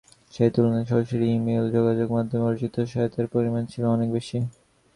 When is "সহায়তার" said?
2.83-3.27